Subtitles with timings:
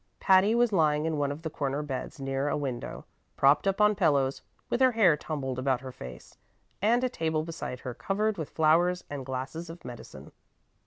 [0.19, 3.05] Patty was lying in one of the corner beds near a window,
[3.37, 6.39] propped up on pillows, with her hair tumbled about her face,
[6.81, 10.31] and a table beside her covered with flowers and glasses of medicine.